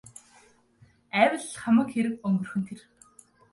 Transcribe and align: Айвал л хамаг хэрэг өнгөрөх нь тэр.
Айвал 1.19 1.45
л 1.51 1.55
хамаг 1.61 1.87
хэрэг 1.93 2.15
өнгөрөх 2.27 2.53
нь 2.59 2.65
тэр. 2.67 2.79